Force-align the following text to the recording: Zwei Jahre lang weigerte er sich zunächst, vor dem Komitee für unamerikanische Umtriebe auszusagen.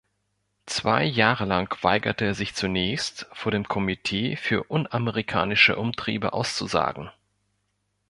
Zwei 0.65 1.03
Jahre 1.03 1.45
lang 1.45 1.75
weigerte 1.83 2.25
er 2.25 2.33
sich 2.33 2.55
zunächst, 2.55 3.27
vor 3.33 3.51
dem 3.51 3.67
Komitee 3.67 4.35
für 4.35 4.63
unamerikanische 4.63 5.75
Umtriebe 5.75 6.33
auszusagen. 6.33 7.11